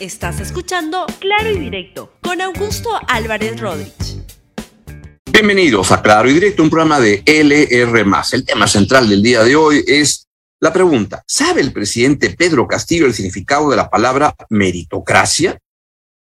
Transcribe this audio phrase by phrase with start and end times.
[0.00, 4.22] Estás escuchando Claro y Directo con Augusto Álvarez Rodríguez.
[5.32, 8.04] Bienvenidos a Claro y Directo, un programa de LR.
[8.32, 10.28] El tema central del día de hoy es
[10.60, 15.58] la pregunta: ¿sabe el presidente Pedro Castillo el significado de la palabra meritocracia?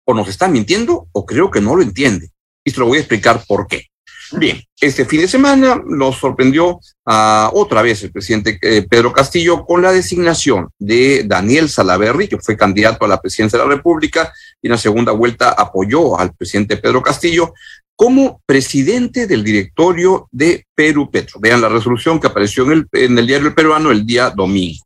[0.04, 2.30] ¿O nos está mintiendo o creo que no lo entiende?
[2.64, 3.88] Y se lo voy a explicar por qué.
[4.32, 9.64] Bien, este fin de semana nos sorprendió a otra vez el presidente eh, Pedro Castillo
[9.64, 14.32] con la designación de Daniel Salaverry, que fue candidato a la presidencia de la República
[14.61, 17.54] y en la segunda vuelta apoyó al presidente Pedro Castillo
[17.94, 21.38] como presidente del directorio de Perú Petro.
[21.40, 24.85] Vean la resolución que apareció en el, en el diario El Peruano el día domingo.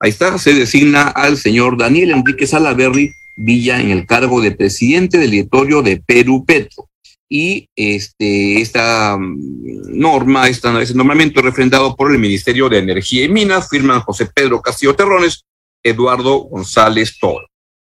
[0.00, 5.16] Ahí está, se designa al señor Daniel Enrique Salaverry Villa en el cargo de presidente
[5.16, 6.89] del directorio de Perú Petro
[7.32, 13.28] y este, esta mm, norma, esta, ese nombramiento refrendado por el Ministerio de Energía y
[13.28, 15.44] Minas, firman José Pedro Castillo Terrones,
[15.82, 17.46] Eduardo González Toro.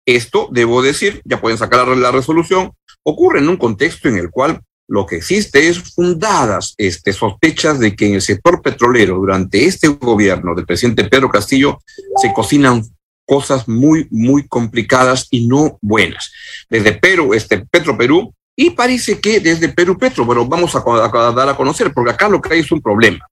[0.06, 2.72] Esto, debo decir, ya pueden sacar la resolución,
[3.04, 7.96] ocurre en un contexto en el cual lo que existe es fundadas este, sospechas de
[7.96, 11.80] que en el sector petrolero, durante este gobierno del presidente Pedro Castillo,
[12.18, 12.84] se cocinan
[13.26, 16.32] cosas muy, muy complicadas y no buenas.
[16.70, 20.84] Desde Perú, este Petro Perú, y parece que desde Perú Petro, bueno, vamos a,
[21.32, 23.28] dar a conocer, porque acá lo que hay es un problema.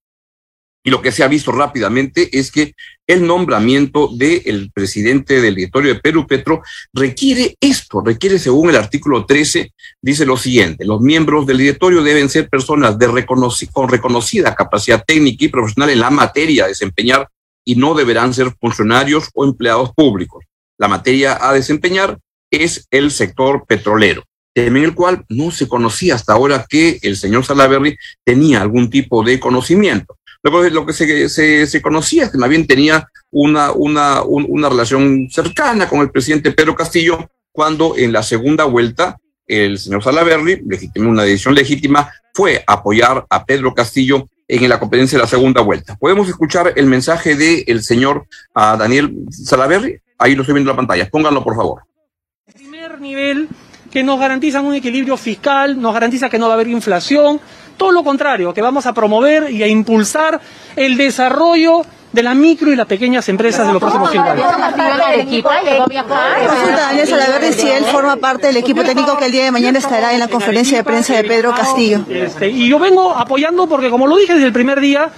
[0.84, 2.74] Y lo que se ha visto rápidamente es que
[3.06, 9.26] el nombramiento del presidente del directorio de Perú Petro requiere esto, requiere según el artículo
[9.28, 13.26] 13, dice lo siguiente, los miembros del directorio deben ser personas de
[13.72, 17.30] con reconocida capacidad técnica y profesional en la materia a desempeñar
[17.64, 20.44] y no deberán ser funcionarios o empleados públicos.
[20.80, 22.18] La materia a desempeñar
[22.50, 24.24] es el sector petrolero
[24.56, 29.24] en el cual no se conocía hasta ahora que el señor Salaverry tenía algún tipo
[29.24, 30.18] de conocimiento.
[30.44, 35.88] Luego lo que se, conocía es que más bien tenía una, una, una relación cercana
[35.88, 40.64] con el presidente Pedro Castillo, cuando en la segunda vuelta el señor Salaverry,
[40.96, 45.96] una decisión legítima, fue apoyar a Pedro Castillo en la competencia de la segunda vuelta.
[45.98, 50.00] ¿Podemos escuchar el mensaje del señor Daniel Salaverry?
[50.18, 51.10] Ahí lo estoy viendo en la pantalla.
[51.10, 51.84] Pónganlo, por favor.
[52.54, 53.48] Primer nivel
[53.92, 57.40] que nos garantizan un equilibrio fiscal, nos garantiza que no va a haber inflación,
[57.78, 60.40] todo lo contrario, que vamos a promover y a impulsar
[60.76, 61.82] el desarrollo
[62.12, 64.46] de las micro y las pequeñas empresas de los próximos cinco años.
[66.48, 69.80] Consulta Daniel Salaverri si él forma parte del equipo técnico que el día de mañana
[69.80, 72.02] estará en la conferencia de prensa de Pedro Castillo.
[72.10, 75.10] Este, y yo vengo apoyando porque, como lo dije desde el primer día,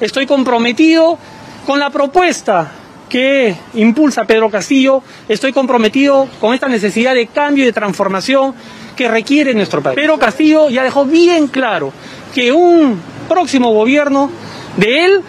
[0.00, 1.18] estoy comprometido
[1.66, 2.70] con la propuesta
[3.12, 8.54] que impulsa Pedro Castillo, estoy comprometido con esta necesidad de cambio y de transformación
[8.96, 9.96] que requiere nuestro país.
[9.96, 11.92] Pedro Castillo ya dejó bien claro
[12.34, 14.30] que un próximo gobierno
[14.78, 15.22] de él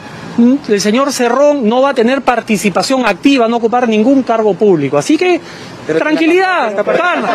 [0.69, 4.97] el señor Cerrón no va a tener participación activa, no ocupar ningún cargo público.
[4.97, 5.41] Así que,
[5.85, 7.29] tranquilidad, calma.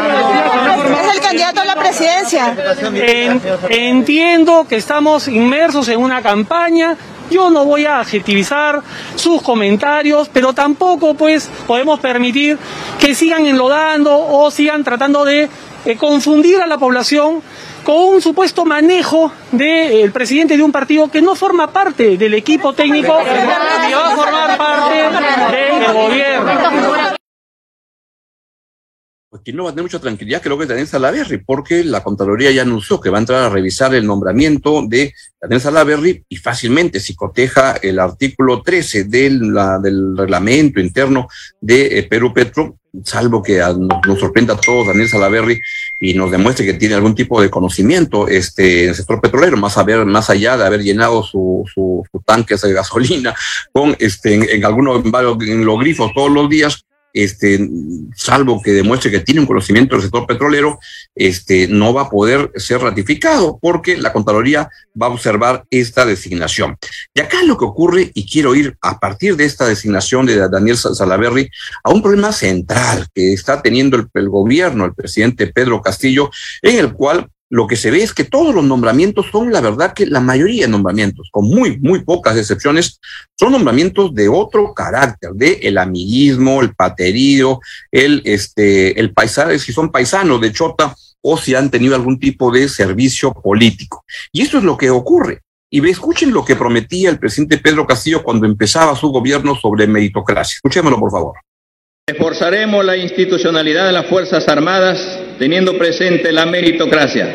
[1.02, 2.56] Es el candidato a la presidencia.
[3.68, 6.96] entiendo que estamos inmersos en una campaña
[7.30, 8.82] yo no voy a adjetivizar
[9.14, 12.58] sus comentarios, pero tampoco pues podemos permitir
[12.98, 15.48] que sigan enlodando o sigan tratando de
[15.84, 17.42] eh, confundir a la población
[17.84, 22.34] con un supuesto manejo del eh, presidente de un partido que no forma parte del
[22.34, 27.17] equipo técnico y va a formar parte del gobierno
[29.30, 32.02] pues quien no va a tener mucha tranquilidad creo que es Daniel Salaverry, porque la
[32.02, 36.36] Contraloría ya anunció que va a entrar a revisar el nombramiento de Daniel Salaverry y
[36.36, 41.28] fácilmente si coteja el artículo 13 del, del reglamento interno
[41.60, 45.60] de eh, Perú Petro, salvo que nos, sorprenda a todos Daniel Salaverry
[46.00, 49.76] y nos demuestre que tiene algún tipo de conocimiento este, en el sector petrolero, más,
[49.76, 53.34] a ver, más allá de haber llenado su, su, tanque de gasolina
[53.72, 57.68] con este, en, en algunos en los grifos todos los días, este,
[58.14, 60.78] salvo que demuestre que tiene un conocimiento del sector petrolero,
[61.14, 64.68] este, no va a poder ser ratificado porque la Contraloría
[65.00, 66.76] va a observar esta designación.
[67.14, 70.76] Y acá lo que ocurre, y quiero ir a partir de esta designación de Daniel
[70.76, 71.50] Salaverry
[71.84, 76.30] a un problema central que está teniendo el, el gobierno, el presidente Pedro Castillo,
[76.62, 79.94] en el cual lo que se ve es que todos los nombramientos son, la verdad,
[79.94, 83.00] que la mayoría de nombramientos, con muy, muy pocas excepciones,
[83.38, 87.60] son nombramientos de otro carácter, de el amiguismo, el paterío,
[87.90, 92.52] el, este, el paisano, si son paisanos de Chota o si han tenido algún tipo
[92.52, 94.04] de servicio político.
[94.32, 95.40] Y esto es lo que ocurre.
[95.70, 100.56] Y escuchen lo que prometía el presidente Pedro Castillo cuando empezaba su gobierno sobre meritocracia.
[100.56, 101.34] Escuchémoslo, por favor.
[102.08, 104.98] Reforzaremos la institucionalidad de las Fuerzas Armadas
[105.38, 107.28] teniendo presente la meritocracia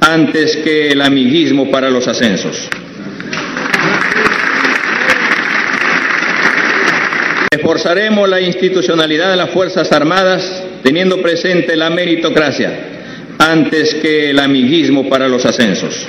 [0.00, 2.68] antes que el amiguismo para los ascensos.
[7.50, 12.72] Reforzaremos la institucionalidad de las Fuerzas Armadas teniendo presente la meritocracia
[13.38, 16.06] antes que el amiguismo para los ascensos.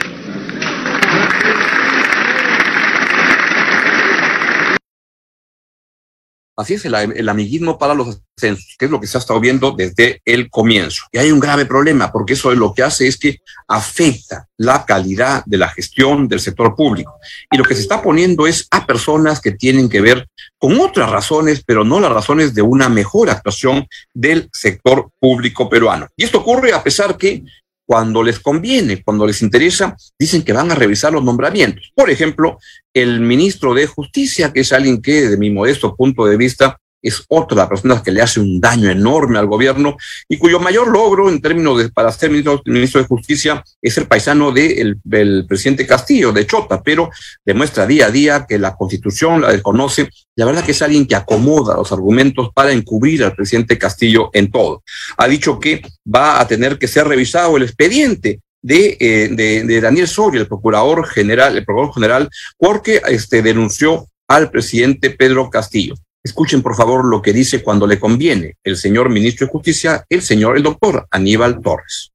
[6.58, 9.72] Así es, el, amiguismo para los ascensos, que es lo que se ha estado viendo
[9.72, 11.04] desde el comienzo.
[11.12, 15.44] Y hay un grave problema, porque eso lo que hace es que afecta la calidad
[15.46, 17.16] de la gestión del sector público.
[17.52, 21.10] Y lo que se está poniendo es a personas que tienen que ver con otras
[21.10, 26.08] razones, pero no las razones de una mejor actuación del sector público peruano.
[26.16, 27.44] Y esto ocurre a pesar que
[27.86, 31.92] cuando les conviene, cuando les interesa, dicen que van a revisar los nombramientos.
[31.96, 32.58] Por ejemplo,
[32.94, 37.24] el ministro de Justicia, que es alguien que, de mi modesto punto de vista, es
[37.28, 39.96] otra de las personas que le hace un daño enorme al gobierno
[40.28, 44.08] y cuyo mayor logro en términos de para ser ministro, ministro de Justicia es el
[44.08, 47.12] paisano del presidente Castillo, de Chota, pero
[47.46, 50.10] demuestra día a día que la constitución la desconoce.
[50.36, 54.50] La verdad que es alguien que acomoda los argumentos para encubrir al presidente Castillo en
[54.50, 54.84] todo.
[55.18, 55.82] Ha dicho que
[56.14, 60.48] va a tener que ser revisado el expediente de, eh, de, de, Daniel Soria, el
[60.48, 65.94] procurador general, el procurador general, porque este, denunció al presidente Pedro Castillo.
[66.26, 70.24] Escuchen, por favor, lo que dice cuando le conviene el señor ministro de Justicia, el
[70.24, 72.10] señor, el doctor Aníbal Torres.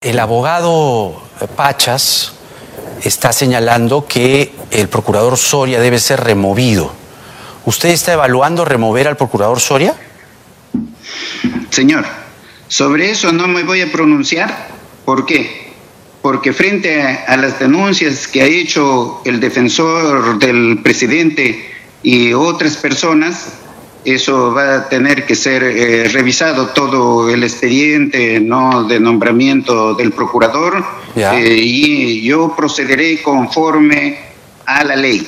[0.00, 1.20] El abogado
[1.56, 2.34] Pachas
[3.02, 6.92] está señalando que el procurador Soria debe ser removido.
[7.64, 9.96] ¿Usted está evaluando remover al procurador Soria?
[11.70, 12.04] Señor,
[12.68, 14.68] sobre eso no me voy a pronunciar.
[15.04, 15.72] ¿Por qué?
[16.22, 21.75] Porque frente a, las denuncias que ha hecho el defensor del presidente
[22.06, 23.48] y otras personas,
[24.04, 30.12] eso va a tener que ser eh, revisado todo el expediente no de nombramiento del
[30.12, 30.84] procurador
[31.16, 34.20] eh, y yo procederé conforme
[34.66, 35.26] a la ley.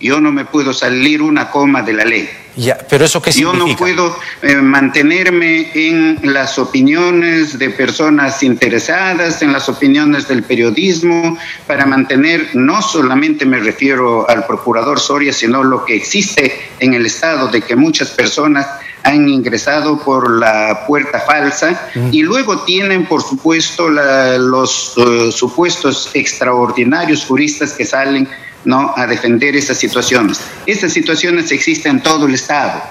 [0.00, 2.26] Yo no me puedo salir una coma de la ley.
[2.56, 3.64] Ya, pero eso qué significa?
[3.64, 10.42] Yo no puedo eh, mantenerme en las opiniones de personas interesadas, en las opiniones del
[10.42, 16.94] periodismo, para mantener, no solamente me refiero al procurador Soria, sino lo que existe en
[16.94, 18.66] el Estado, de que muchas personas
[19.04, 27.24] han ingresado por la puerta falsa y luego tienen, por supuesto, los eh, supuestos extraordinarios
[27.24, 28.28] juristas que salen
[28.64, 28.92] ¿no?
[28.96, 30.40] a defender esas situaciones.
[30.66, 32.82] Estas situaciones existen en todo el Estado.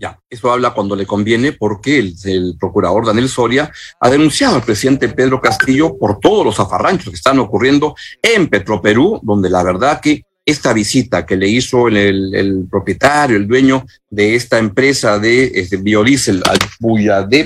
[0.00, 5.08] Ya, eso habla cuando le conviene porque el, procurador Daniel Soria ha denunciado al presidente
[5.08, 10.22] Pedro Castillo por todos los zafarranchos que están ocurriendo en Petroperú, donde la verdad que
[10.46, 16.42] esta visita que le hizo el, propietario, el dueño de esta empresa de este, biodiesel,
[16.48, 16.58] al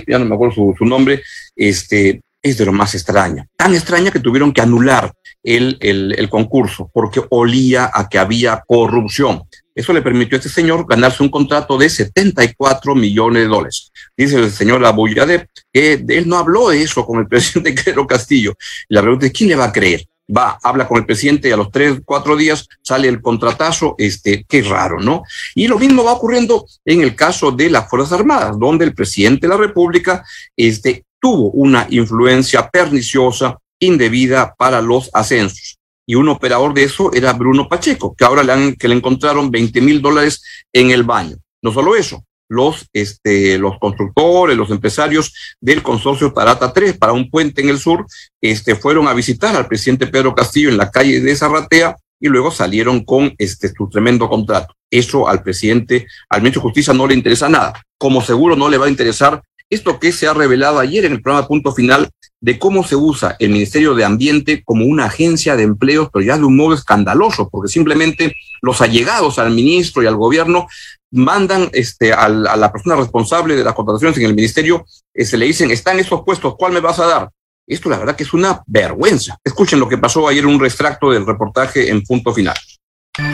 [0.07, 1.23] ya no me acuerdo su, su nombre,
[1.57, 3.49] este, es de lo más extraña.
[3.57, 9.43] Tan extraña que tuvieron que anular el, el, concurso porque olía a que había corrupción.
[9.75, 13.91] Eso le permitió a este señor ganarse un contrato de 74 millones de dólares.
[14.17, 18.55] Dice el señor Abuyadep que él no habló de eso con el presidente Pedro Castillo.
[18.89, 20.07] La pregunta es, ¿quién le va a creer?
[20.35, 24.45] Va, habla con el presidente y a los tres, cuatro días sale el contratazo, este,
[24.49, 25.25] qué raro, ¿no?
[25.55, 29.47] Y lo mismo va ocurriendo en el caso de las Fuerzas Armadas, donde el presidente
[29.47, 30.25] de la República,
[30.57, 35.79] este, tuvo una influencia perniciosa, indebida para los ascensos.
[36.07, 39.51] Y un operador de eso era Bruno Pacheco, que ahora le, han, que le encontraron
[39.51, 40.43] 20 mil dólares
[40.73, 41.37] en el baño.
[41.63, 47.31] No solo eso, los, este, los constructores, los empresarios del consorcio Tarata 3 para un
[47.31, 48.07] puente en el sur,
[48.41, 52.51] este, fueron a visitar al presidente Pedro Castillo en la calle de Zarratea y luego
[52.51, 54.75] salieron con este, su tremendo contrato.
[54.91, 57.83] Eso al presidente, al ministro de Justicia no le interesa nada.
[57.99, 61.23] Como seguro no le va a interesar esto que se ha revelado ayer en el
[61.23, 62.11] programa Punto Final
[62.41, 66.37] de cómo se usa el Ministerio de Ambiente como una agencia de empleos, pero ya
[66.37, 70.67] de un modo escandaloso, porque simplemente los allegados al ministro y al gobierno
[71.11, 75.71] mandan este, a, la persona responsable de las contrataciones en el ministerio, se le dicen,
[75.71, 77.31] están estos puestos, ¿cuál me vas a dar?
[77.67, 79.39] Esto la verdad que es una vergüenza.
[79.45, 82.57] Escuchen lo que pasó ayer un extracto del reportaje en punto final.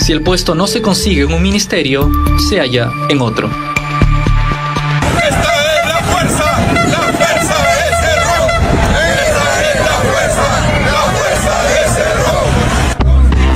[0.01, 2.11] Si el puesto no se consigue en un ministerio,
[2.49, 3.49] se halla en otro.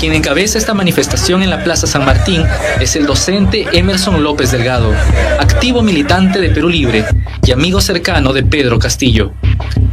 [0.03, 2.45] Quien encabeza esta manifestación en la Plaza San Martín
[2.81, 4.93] es el docente Emerson López Delgado,
[5.39, 7.05] activo militante de Perú Libre
[7.47, 9.31] y amigo cercano de Pedro Castillo.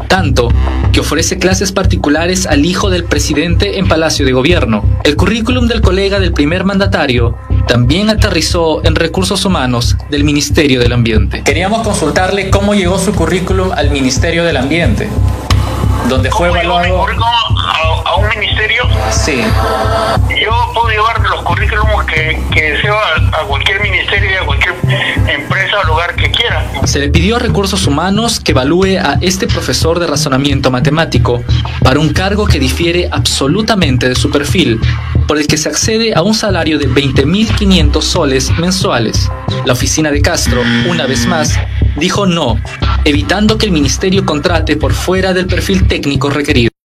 [0.08, 0.52] Tanto
[0.92, 4.84] que ofrece clases particulares al hijo del presidente en Palacio de Gobierno.
[5.04, 7.38] El currículum del colega del primer mandatario
[7.68, 11.44] también aterrizó en recursos humanos del Ministerio del Ambiente.
[11.44, 15.08] Queríamos consultarle cómo llegó su currículum al Ministerio del Ambiente,
[16.10, 17.06] donde fue evaluado
[18.06, 19.42] a un ministerio, sí.
[20.42, 24.76] yo puedo llevar los currículums que, que deseo a, a cualquier ministerio a cualquier
[25.28, 26.66] empresa o lugar que quiera.
[26.86, 31.44] Se le pidió a Recursos Humanos que evalúe a este profesor de razonamiento matemático
[31.84, 34.80] para un cargo que difiere absolutamente de su perfil,
[35.28, 39.30] por el que se accede a un salario de 20.500 soles mensuales.
[39.66, 41.58] La oficina de Castro, una vez más,
[41.98, 42.58] dijo no,
[43.06, 46.79] evitando que el ministerio contrate por fuera del perfil técnico requerido.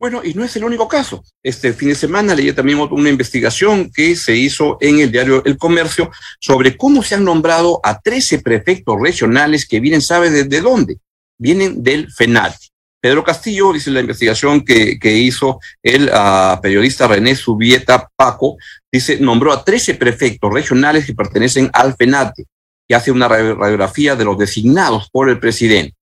[0.00, 1.22] Bueno, y no es el único caso.
[1.42, 5.58] Este fin de semana leí también una investigación que se hizo en el diario El
[5.58, 10.96] Comercio sobre cómo se han nombrado a 13 prefectos regionales que vienen, ¿sabe desde dónde?
[11.38, 12.56] Vienen del FENAT.
[12.98, 18.56] Pedro Castillo, dice la investigación que, que hizo el uh, periodista René Subieta Paco,
[18.90, 22.46] dice, nombró a 13 prefectos regionales que pertenecen al FENATE,
[22.88, 25.94] que hace una radiografía de los designados por el presidente.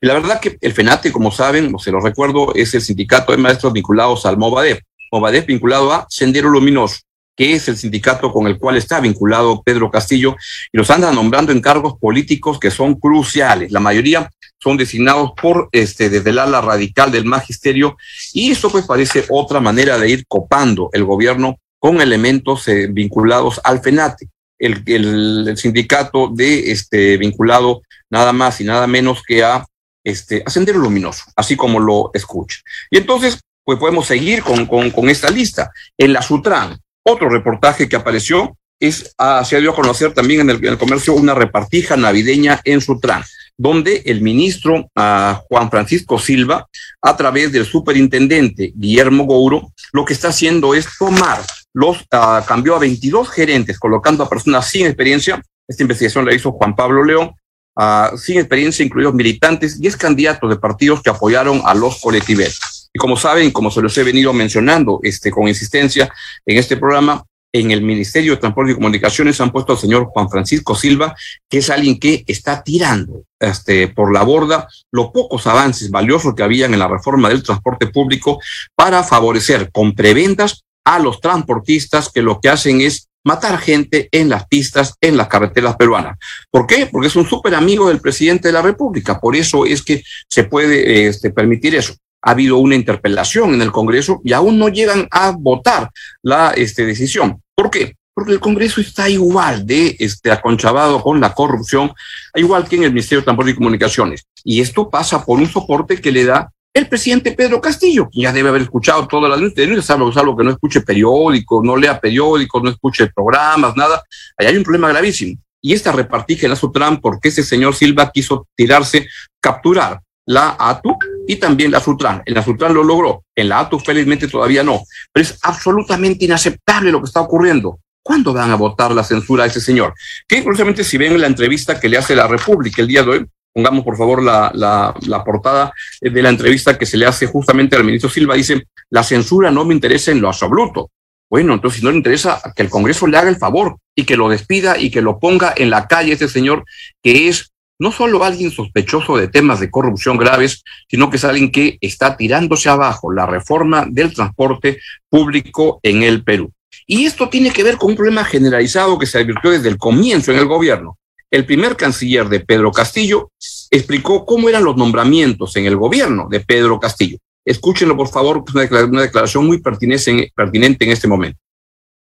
[0.00, 3.38] Y la verdad que el FENATE, como saben, se lo recuerdo, es el sindicato de
[3.38, 4.80] maestros vinculados al Movadef.
[5.10, 7.00] Movadef vinculado a Sendero Luminoso,
[7.36, 10.36] que es el sindicato con el cual está vinculado Pedro Castillo,
[10.72, 13.70] y los andan nombrando en cargos políticos que son cruciales.
[13.72, 14.30] La mayoría
[14.62, 17.96] son designados por este desde el ala radical del magisterio
[18.32, 23.60] y esto pues parece otra manera de ir copando el gobierno con elementos eh, vinculados
[23.64, 24.28] al FENATE,
[24.62, 29.66] el, el, el, sindicato de este vinculado nada más y nada menos que a
[30.04, 32.58] este a Sendero Luminoso, así como lo escucha.
[32.90, 35.70] Y entonces pues podemos seguir con, con, esta lista.
[35.96, 40.50] En la Sutran, otro reportaje que apareció es, ah, se dio a conocer también en
[40.50, 43.22] el, en el, comercio una repartija navideña en Sutran,
[43.56, 46.66] donde el ministro ah, Juan Francisco Silva,
[47.00, 51.40] a través del superintendente Guillermo Gouro, lo que está haciendo es tomar
[51.74, 55.42] los, ah, cambió a 22 gerentes, colocando a personas sin experiencia.
[55.66, 57.34] Esta investigación la hizo Juan Pablo León,
[57.74, 62.90] Uh, sin experiencia, incluidos militantes, y es candidatos de partidos que apoyaron a los colectiveros.
[62.92, 66.12] Y como saben, como se los he venido mencionando este, con insistencia
[66.44, 67.24] en este programa,
[67.54, 71.14] en el Ministerio de Transporte y Comunicaciones han puesto al señor Juan Francisco Silva,
[71.48, 76.42] que es alguien que está tirando este, por la borda los pocos avances valiosos que
[76.42, 78.38] habían en la reforma del transporte público
[78.74, 84.28] para favorecer con preventas a los transportistas que lo que hacen es matar gente en
[84.28, 86.18] las pistas, en las carreteras peruanas.
[86.50, 86.86] ¿Por qué?
[86.86, 89.20] Porque es un súper amigo del presidente de la República.
[89.20, 91.94] Por eso es que se puede este, permitir eso.
[92.22, 95.90] Ha habido una interpelación en el Congreso y aún no llegan a votar
[96.22, 97.40] la este, decisión.
[97.54, 97.94] ¿Por qué?
[98.14, 101.92] Porque el Congreso está igual de este, con la corrupción,
[102.34, 104.24] igual que en el Ministerio de Transporte y Comunicaciones.
[104.44, 108.32] Y esto pasa por un soporte que le da el presidente Pedro Castillo, que ya
[108.32, 112.62] debe haber escuchado todas las noticias, salvo, salvo que no escuche periódicos, no lea periódicos,
[112.62, 114.02] no escuche programas, nada.
[114.38, 115.38] Ahí hay un problema gravísimo.
[115.60, 119.06] Y esta repartija la Sutran, porque ese señor Silva quiso tirarse,
[119.40, 122.22] capturar la ATU y también la Sutran.
[122.24, 124.82] En la Sutran lo logró, en la ATU felizmente todavía no.
[125.12, 127.78] Pero es absolutamente inaceptable lo que está ocurriendo.
[128.02, 129.94] ¿Cuándo van a votar la censura a ese señor?
[130.26, 133.26] Que curiosamente si ven la entrevista que le hace la República el día de hoy,
[133.52, 137.76] pongamos por favor la, la, la, portada de la entrevista que se le hace justamente
[137.76, 140.90] al ministro Silva, dice, la censura no me interesa en lo absoluto.
[141.30, 144.16] Bueno, entonces si no le interesa que el Congreso le haga el favor y que
[144.16, 146.64] lo despida y que lo ponga en la calle ese señor
[147.02, 151.50] que es no solo alguien sospechoso de temas de corrupción graves, sino que es alguien
[151.50, 154.78] que está tirándose abajo la reforma del transporte
[155.08, 156.52] público en el Perú.
[156.86, 160.32] Y esto tiene que ver con un problema generalizado que se advirtió desde el comienzo
[160.32, 160.98] en el gobierno
[161.32, 163.30] el primer canciller de Pedro Castillo
[163.70, 167.16] explicó cómo eran los nombramientos en el gobierno de Pedro Castillo.
[167.44, 171.38] Escúchenlo, por favor, es una declaración muy pertinente en este momento.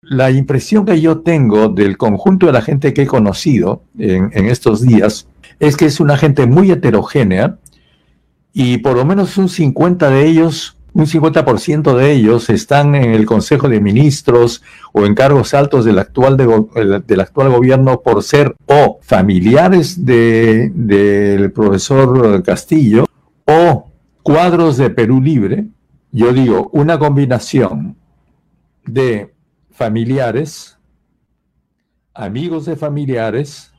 [0.03, 4.47] La impresión que yo tengo del conjunto de la gente que he conocido en, en
[4.47, 5.27] estos días
[5.59, 7.59] es que es una gente muy heterogénea
[8.53, 13.27] y por lo menos un 50 de ellos un 50% de ellos están en el
[13.27, 14.63] Consejo de Ministros
[14.95, 20.73] o en cargos altos del actual, de, del actual gobierno por ser o familiares del
[20.75, 23.05] de, profesor Castillo
[23.45, 23.91] o
[24.23, 25.67] cuadros de Perú Libre.
[26.13, 27.99] Yo digo, una combinación
[28.87, 29.35] de
[29.73, 30.79] familiares,
[32.15, 33.71] amigos de familiares,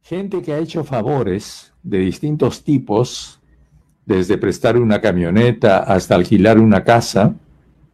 [0.00, 3.38] gente que ha hecho favores de distintos tipos,
[4.06, 7.34] desde prestar una camioneta hasta alquilar una casa,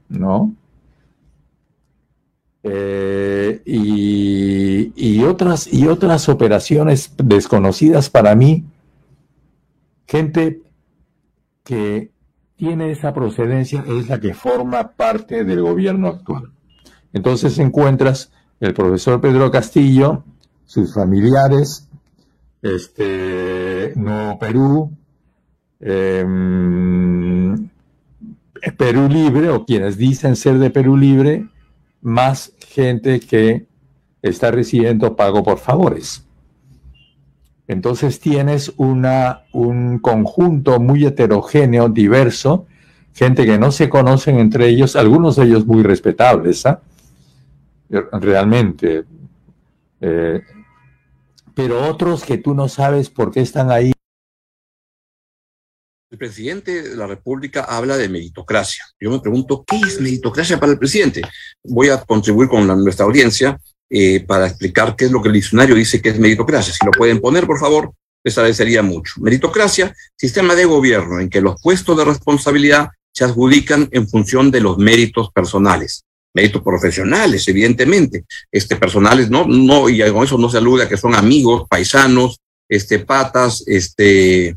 [0.09, 0.55] ¿no?
[2.63, 8.65] Eh, y, y, otras, y otras operaciones desconocidas para mí,
[10.07, 10.61] gente
[11.65, 12.11] que
[12.57, 16.51] tiene esa procedencia es la que forma parte del gobierno actual.
[17.13, 20.25] Entonces encuentras el profesor Pedro Castillo,
[20.67, 21.89] sus familiares,
[22.61, 24.93] este, Nuevo Perú,
[25.81, 27.69] em,
[28.77, 31.47] Perú Libre o quienes dicen ser de Perú Libre,
[32.03, 33.67] más gente que
[34.23, 36.27] está recibiendo pago por favores.
[37.67, 42.67] Entonces tienes una, un conjunto muy heterogéneo, diverso,
[43.15, 46.81] gente que no se conocen entre ellos, algunos de ellos muy respetables, ¿ah?
[47.89, 49.05] realmente,
[50.01, 50.41] eh,
[51.55, 53.93] pero otros que tú no sabes por qué están ahí
[56.11, 58.85] el presidente de la República habla de meritocracia.
[58.99, 61.23] Yo me pregunto, ¿qué es meritocracia para el presidente?
[61.63, 65.77] Voy a contribuir con nuestra audiencia eh, para explicar qué es lo que el diccionario
[65.77, 66.73] dice que es meritocracia.
[66.73, 67.93] Si lo pueden poner, por favor,
[68.25, 69.21] les agradecería mucho.
[69.21, 74.61] Meritocracia, sistema de gobierno en que los puestos de responsabilidad se adjudican en función de
[74.61, 76.03] los méritos personales.
[76.35, 78.25] Méritos profesionales, evidentemente.
[78.51, 82.41] Este, personales, no, no, y con eso no se alude a que son amigos, paisanos,
[82.69, 84.57] este, patas, este,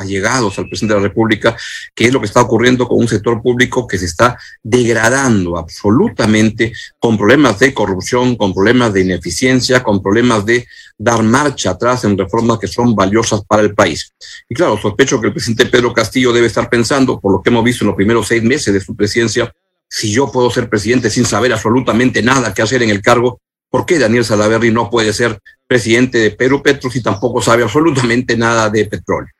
[0.00, 1.56] allegados al presidente de la República,
[1.94, 6.72] que es lo que está ocurriendo con un sector público que se está degradando absolutamente
[6.98, 10.66] con problemas de corrupción, con problemas de ineficiencia, con problemas de
[10.96, 14.12] dar marcha atrás en reformas que son valiosas para el país.
[14.48, 17.64] Y claro, sospecho que el presidente Pedro Castillo debe estar pensando, por lo que hemos
[17.64, 19.52] visto en los primeros seis meses de su presidencia,
[19.88, 23.40] si yo puedo ser presidente sin saber absolutamente nada que hacer en el cargo,
[23.70, 28.36] ¿Por qué Daniel Salaverry no puede ser presidente de Perú Petro si tampoco sabe absolutamente
[28.36, 29.30] nada de petróleo?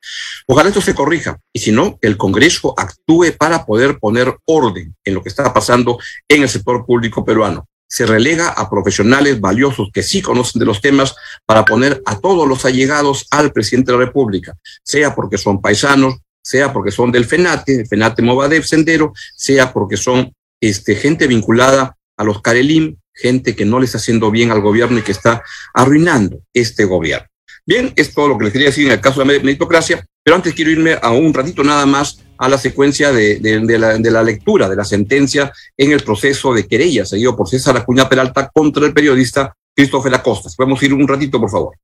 [0.46, 5.14] Ojalá esto se corrija y si no, el Congreso actúe para poder poner orden en
[5.14, 7.66] lo que está pasando en el sector público peruano.
[7.88, 12.46] Se relega a profesionales valiosos que sí conocen de los temas para poner a todos
[12.46, 17.24] los allegados al presidente de la República, sea porque son paisanos, sea porque son del
[17.24, 23.64] FENATE, FENATE Movadef Sendero, sea porque son este, gente vinculada a los Carelim, gente que
[23.64, 25.42] no le está haciendo bien al gobierno y que está
[25.74, 27.26] arruinando este gobierno.
[27.66, 30.36] Bien, es todo lo que les quería decir en el caso de la meritocracia, pero
[30.36, 33.38] antes quiero irme a un ratito nada más a la secuencia de,
[33.78, 38.50] la, lectura de la sentencia en el proceso de querella seguido por César Acuña Peralta
[38.52, 40.48] contra el periodista Christopher Acosta.
[40.56, 41.76] Podemos ir un ratito, por favor.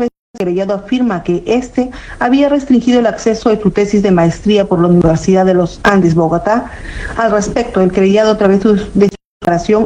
[0.00, 4.80] el querellado afirma que este había restringido el acceso a su tesis de maestría por
[4.80, 6.72] la Universidad de los Andes, Bogotá.
[7.16, 8.60] Al respecto, el querellado a través
[8.94, 9.10] de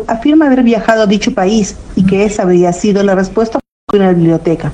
[0.06, 3.58] afirma haber viajado a dicho país y que esa habría sido la respuesta
[3.92, 4.72] en la biblioteca.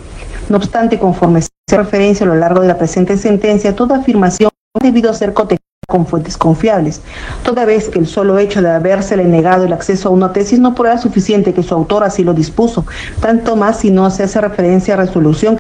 [0.49, 4.85] No obstante, conforme se referencia a lo largo de la presente sentencia, toda afirmación ha
[4.85, 7.03] debido ser cotejada con fuentes confiables,
[7.43, 10.75] toda vez que el solo hecho de habérsele negado el acceso a una tesis no
[10.75, 12.87] prueba suficiente que su autor así lo dispuso,
[13.21, 15.59] tanto más si no se hace referencia a resolución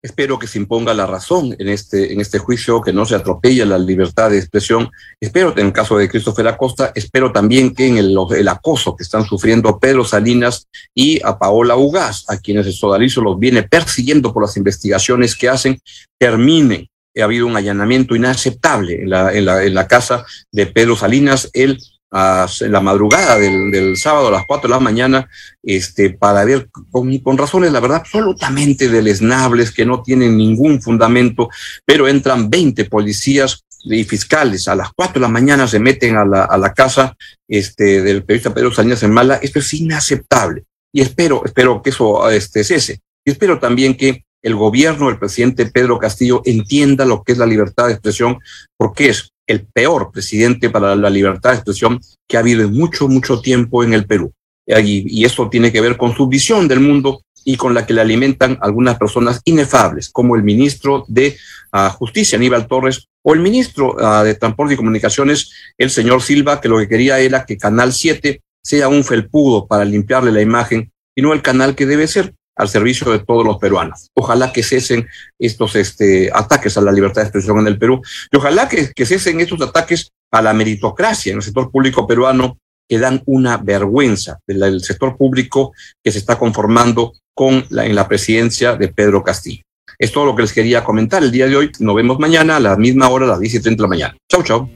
[0.00, 3.66] Espero que se imponga la razón en este, en este juicio, que no se atropelle
[3.66, 4.88] la libertad de expresión.
[5.20, 9.24] Espero, en el caso de Christopher Acosta, espero también que en el, acoso que están
[9.24, 14.44] sufriendo Pedro Salinas y a Paola Ugaz, a quienes el sodalizo los viene persiguiendo por
[14.44, 15.80] las investigaciones que hacen,
[16.16, 16.88] terminen.
[17.18, 21.50] Ha habido un allanamiento inaceptable en la casa de Pedro Salinas.
[21.52, 21.76] Él
[22.10, 25.28] en la madrugada del, sábado a las 4 de la mañana,
[25.62, 31.48] este, para ver con, razones, la verdad, absolutamente deleznables, que no tienen ningún fundamento,
[31.84, 36.24] pero entran 20 policías y fiscales a las 4 de la mañana, se meten a
[36.24, 37.16] la, a la casa
[37.46, 39.36] este, del periodista Pedro Salinas en Mala.
[39.36, 40.64] Esto es inaceptable.
[40.92, 43.00] Y espero, espero que eso este, cese.
[43.24, 47.46] Y espero también que el gobierno del presidente Pedro Castillo entienda lo que es la
[47.46, 48.38] libertad de expresión,
[48.76, 53.08] porque es el peor presidente para la libertad de expresión que ha habido en mucho,
[53.08, 54.32] mucho tiempo en el Perú.
[54.66, 58.02] Y, eso tiene que ver con su visión del mundo y con la que le
[58.02, 61.36] alimentan algunas personas inefables, como el ministro de
[61.72, 66.60] ah, Justicia, Aníbal Torres, o el ministro ah, de Transporte y Comunicaciones, el señor Silva,
[66.60, 70.92] que lo que quería era que Canal 7 sea un felpudo para limpiarle la imagen
[71.16, 74.10] y no el canal que debe ser al servicio de todos los peruanos.
[74.14, 78.36] Ojalá que cesen estos este, ataques a la libertad de expresión en el Perú y
[78.36, 83.22] ojalá que, cesen estos ataques a la meritocracia en el sector público peruano que dan
[83.26, 88.88] una vergüenza del, sector público que se está conformando con la, en la presidencia de
[88.88, 89.62] Pedro Castillo.
[89.98, 91.72] Es todo lo que les quería comentar el día de hoy.
[91.80, 94.16] Nos vemos mañana a la misma hora, a las 10 y 30 de la mañana.
[94.30, 94.70] Chau, chau.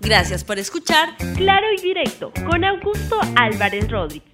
[0.00, 4.33] Gracias por escuchar Claro y Directo con Augusto Álvarez Rodríguez.